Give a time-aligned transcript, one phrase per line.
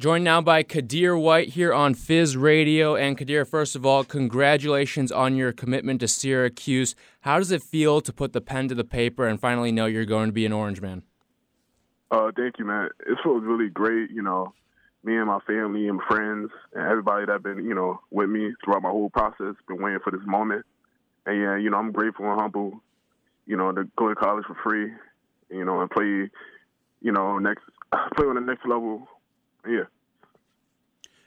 [0.00, 2.96] Joined now by Kadir White here on Fizz Radio.
[2.96, 6.94] And Kadir, first of all, congratulations on your commitment to Syracuse.
[7.20, 10.06] How does it feel to put the pen to the paper and finally know you're
[10.06, 11.02] going to be an Orange man?
[12.10, 12.88] Uh, thank you, man.
[13.00, 14.10] It feels really great.
[14.10, 14.54] You know,
[15.04, 18.80] me and my family and friends and everybody that been, you know, with me throughout
[18.80, 20.64] my whole process, been waiting for this moment.
[21.26, 22.80] And yeah, you know, I'm grateful and humble,
[23.44, 24.92] you know, to go to college for free,
[25.50, 26.30] you know, and play,
[27.02, 27.64] you know, next
[28.16, 29.06] play on the next level
[29.66, 29.84] yeah.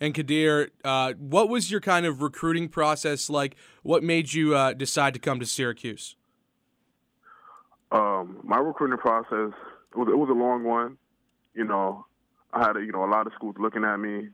[0.00, 3.56] And Kadir, uh, what was your kind of recruiting process like?
[3.82, 6.16] What made you uh, decide to come to Syracuse?
[7.90, 9.52] Um, my recruiting process
[9.92, 10.98] it was, it was a long one.
[11.54, 12.06] You know,
[12.52, 14.28] I had a, you know a lot of schools looking at me,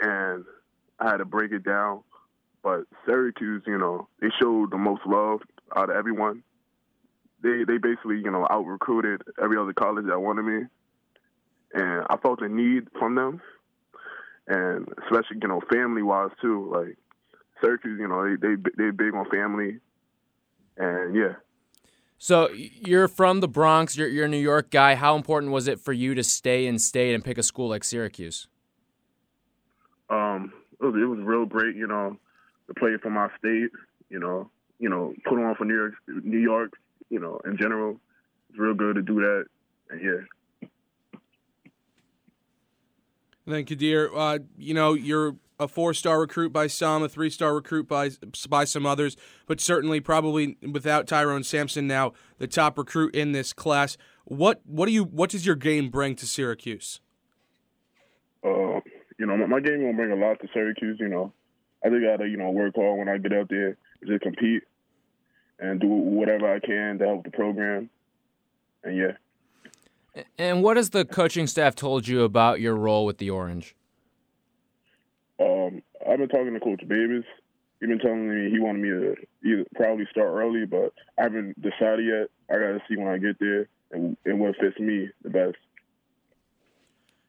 [0.00, 0.44] and
[1.00, 2.02] I had to break it down.
[2.62, 5.40] But Syracuse, you know, they showed the most love
[5.76, 6.42] out of everyone.
[7.42, 10.66] They they basically you know out recruited every other college that wanted me,
[11.74, 13.42] and I felt a need from them,
[14.46, 16.70] and especially you know family wise too.
[16.72, 16.96] Like
[17.60, 19.78] Syracuse, you know they they they big on family,
[20.78, 21.34] and yeah.
[22.18, 23.96] So you're from the Bronx.
[23.96, 24.94] You're you're a New York guy.
[24.94, 27.84] How important was it for you to stay in state and pick a school like
[27.84, 28.46] Syracuse?
[30.08, 31.76] Um, it was, it was real great.
[31.76, 32.16] You know,
[32.68, 33.70] to play for my state.
[34.10, 34.48] You know,
[34.78, 36.72] you know, put on for New York, New York.
[37.10, 38.00] You know, in general,
[38.48, 39.44] it's real good to do that.
[39.90, 40.24] And yeah,
[43.46, 47.86] And then Kadir, uh, you know, you're a four-star recruit by some, a three-star recruit
[47.86, 48.10] by
[48.48, 53.52] by some others, but certainly probably without Tyrone Sampson now the top recruit in this
[53.52, 53.96] class.
[54.24, 57.00] What what do you what does your game bring to Syracuse?
[58.42, 58.80] Uh,
[59.18, 60.98] you know, my, my game gonna bring a lot to Syracuse.
[60.98, 61.32] You know,
[61.84, 64.62] I just gotta you know work hard when I get out there, just compete
[65.58, 67.90] and do whatever I can to help the program.
[68.82, 69.12] And yeah.
[70.38, 73.74] And what has the coaching staff told you about your role with the Orange?
[75.40, 77.24] Um, I've been talking to Coach Davis.
[77.80, 81.60] He's been telling me he wanted me to either probably start early, but I haven't
[81.60, 82.28] decided yet.
[82.48, 85.56] I got to see when I get there and, and what fits me the best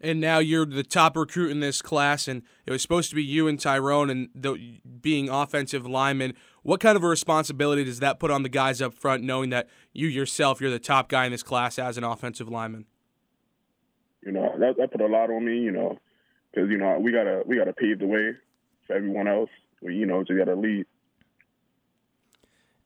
[0.00, 3.22] and now you're the top recruit in this class, and it was supposed to be
[3.22, 6.34] you and Tyrone, and the, being offensive linemen.
[6.62, 9.68] What kind of a responsibility does that put on the guys up front, knowing that
[9.92, 12.86] you yourself, you're the top guy in this class as an offensive lineman?
[14.24, 15.58] You know, that, that put a lot on me.
[15.58, 15.98] You know,
[16.52, 18.32] because you know we gotta we gotta pave the way
[18.86, 19.50] for everyone else.
[19.80, 20.86] We, you know, just gotta lead.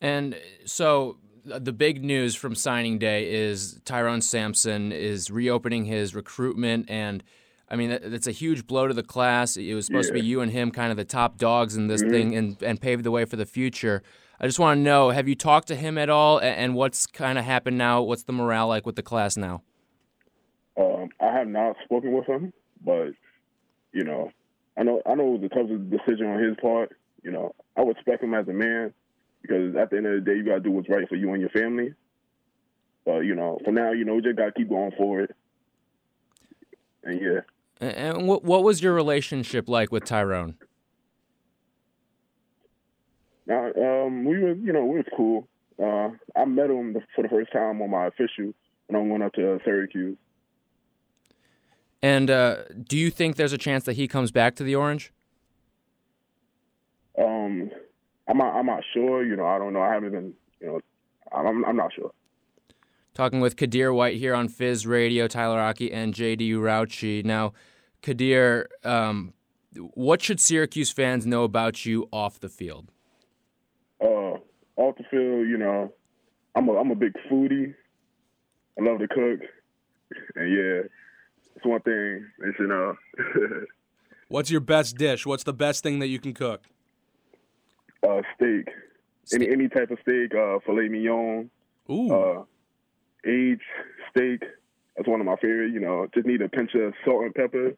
[0.00, 1.18] And so
[1.50, 7.22] uh, the big news from signing day is Tyrone Sampson is reopening his recruitment, and
[7.72, 9.56] I mean that's a huge blow to the class.
[9.56, 10.16] It was supposed yeah.
[10.16, 12.10] to be you and him, kind of the top dogs in this mm-hmm.
[12.10, 14.02] thing, and and pave the way for the future.
[14.38, 17.38] I just want to know: Have you talked to him at all, and what's kind
[17.38, 18.02] of happened now?
[18.02, 19.62] What's the morale like with the class now?
[20.76, 22.52] Um, I have not spoken with him,
[22.84, 23.12] but
[23.92, 24.30] you know,
[24.76, 26.94] I know I know the toughest decision on his part.
[27.22, 28.92] You know, I respect him as a man
[29.40, 31.32] because at the end of the day, you got to do what's right for you
[31.32, 31.94] and your family.
[33.06, 35.34] But you know, for now, you know, we just got to keep going forward.
[37.04, 37.40] And yeah.
[37.82, 40.54] And what what was your relationship like with Tyrone?
[43.44, 45.48] Now, um, we were, you know, we was cool.
[45.82, 48.52] Uh, I met him for the first time on my official
[48.86, 50.16] when I went up to uh, Syracuse.
[52.02, 55.12] And uh, do you think there's a chance that he comes back to the Orange?
[57.18, 57.68] Um,
[58.28, 59.24] I'm not, I'm not sure.
[59.24, 59.82] You know, I don't know.
[59.82, 60.34] I haven't been.
[60.60, 60.80] You know,
[61.32, 62.12] I'm I'm not sure.
[63.14, 67.22] Talking with Kadir White here on Fizz Radio, Tyler Aki and JD Rauchi.
[67.22, 67.52] Now,
[68.00, 69.34] Kadir, um,
[69.74, 72.90] what should Syracuse fans know about you off the field?
[74.00, 74.38] Uh,
[74.76, 75.92] off the field, you know,
[76.54, 77.74] I'm a I'm a big foodie.
[78.78, 79.40] I love to cook,
[80.34, 80.82] and yeah,
[81.54, 82.96] it's one thing they should know.
[84.28, 85.26] What's your best dish?
[85.26, 86.62] What's the best thing that you can cook?
[88.02, 88.68] Uh, steak.
[89.24, 89.42] steak.
[89.42, 91.50] Any any type of steak, uh, filet mignon.
[91.90, 92.10] Ooh.
[92.10, 92.44] Uh,
[93.26, 93.62] aged
[94.10, 94.42] steak.
[94.96, 95.72] That's one of my favorite.
[95.72, 97.72] You know, just need a pinch of salt and pepper.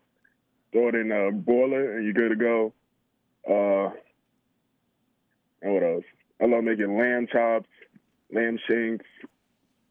[0.72, 2.72] Throw it in a boiler, and you're good to go.
[3.48, 3.92] Uh,
[5.62, 6.04] and what else?
[6.42, 7.68] I love making lamb chops,
[8.32, 9.04] lamb shanks,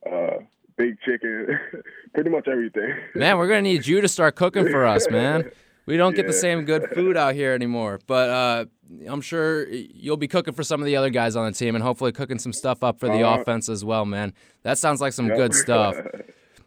[0.06, 0.40] uh,
[0.78, 1.58] baked chicken,
[2.14, 2.96] pretty much everything.
[3.16, 5.52] Man, we're gonna need you to start cooking for us, man.
[5.86, 6.32] We don't get yeah.
[6.32, 8.00] the same good food out here anymore.
[8.08, 8.66] But uh,
[9.08, 11.84] I'm sure you'll be cooking for some of the other guys on the team and
[11.84, 13.42] hopefully cooking some stuff up for the uh-huh.
[13.42, 14.34] offense as well, man.
[14.64, 15.38] That sounds like some yep.
[15.38, 15.96] good stuff.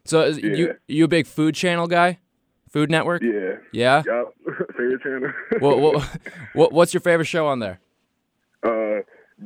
[0.06, 0.54] So yeah.
[0.54, 2.20] you you a big food channel guy?
[2.70, 3.22] Food Network?
[3.22, 3.56] Yeah.
[3.72, 4.02] Yeah?
[4.06, 4.68] Yep.
[4.76, 5.32] favorite channel.
[5.58, 6.18] what, what,
[6.52, 7.80] what, what's your favorite show on there?
[8.62, 9.00] Uh,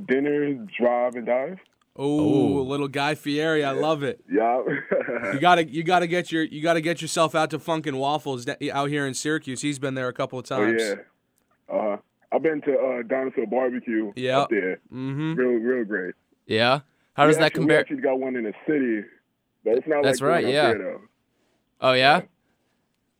[0.07, 1.59] Dinner, Drive, and Dive.
[1.97, 4.25] Oh, little Guy Fieri, I love it.
[4.31, 4.63] Yeah.
[5.33, 8.47] You gotta you gotta get your you gotta get yourself out to Funk 'n Waffles
[8.73, 9.61] out here in Syracuse.
[9.61, 10.83] He's been there a couple of times.
[10.83, 11.01] oh times.
[11.69, 11.77] yeah.
[11.77, 11.97] Uh,
[12.33, 14.41] I've been to uh, Dinosaur Barbecue Yeah.
[14.41, 14.77] up there.
[14.93, 15.35] Mm-hmm.
[15.35, 16.15] Real, real great.
[16.47, 16.81] Yeah.
[17.15, 17.81] How does We that actually- We compare?
[17.81, 19.05] actually got one in the city,
[19.65, 20.73] but it's not That's like right, yeah.
[20.75, 21.01] there.
[21.81, 22.23] Oh yeah.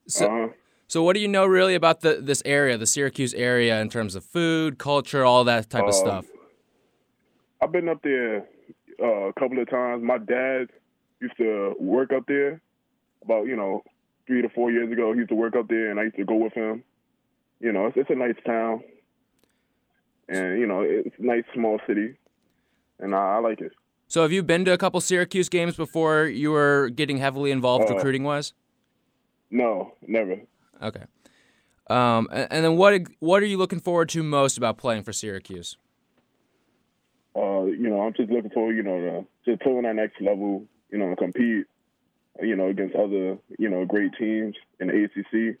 [0.07, 0.53] So, Uh-huh.
[0.87, 4.15] so what do you know really about the this area, the Syracuse area, in terms
[4.15, 6.25] of food, culture, all that type of Um, stuff?
[7.61, 8.47] I've been up there
[9.01, 10.03] uh, a couple of times.
[10.03, 10.69] My dad
[11.19, 12.61] used to work up there
[13.23, 13.83] about, you know,
[14.25, 15.11] three to four years ago.
[15.13, 16.83] He used to work up there, and I used to go with him.
[17.59, 18.83] You know, it's, it's a nice town.
[20.31, 22.15] And, you know, it's a nice small city.
[22.99, 23.73] And I, I like it.
[24.07, 27.89] So have you been to a couple Syracuse games before you were getting heavily involved
[27.89, 28.53] Uh, recruiting wise?
[29.49, 30.39] No, never.
[30.81, 31.03] Okay.
[31.89, 35.11] Um, and, and then what what are you looking forward to most about playing for
[35.11, 35.77] Syracuse?
[37.35, 40.65] Uh, you know, I'm just looking forward, you know, to just on that next level,
[40.89, 41.65] you know, compete,
[42.41, 45.57] you know, against other, you know, great teams in the ACC.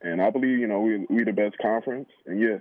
[0.00, 2.58] And I believe, you know, we we the best conference, and yeah,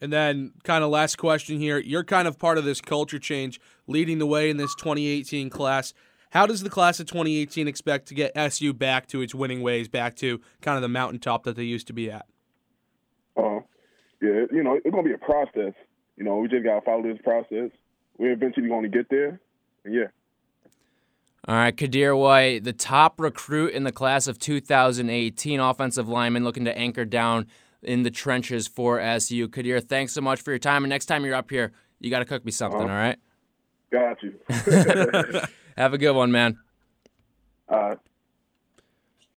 [0.00, 1.78] And then, kind of last question here.
[1.78, 5.92] You're kind of part of this culture change, leading the way in this 2018 class.
[6.30, 9.88] How does the class of 2018 expect to get SU back to its winning ways,
[9.88, 12.26] back to kind of the mountaintop that they used to be at?
[13.38, 13.60] uh,
[14.20, 15.74] yeah, you know, it's gonna be a process.
[16.16, 17.70] You know, we just gotta follow this process.
[18.18, 19.40] We're eventually gonna get there,
[19.84, 20.06] and yeah.
[21.46, 26.64] All right, Kadir White, the top recruit in the class of 2018, offensive lineman looking
[26.66, 27.46] to anchor down
[27.82, 29.48] in the trenches for SU.
[29.48, 30.84] Kadir, thanks so much for your time.
[30.84, 32.88] And next time you're up here, you got to cook me something, Uh-huh.
[32.90, 33.18] all right?
[33.90, 34.34] Got you.
[35.76, 36.58] Have a good one, man.
[37.68, 37.94] uh,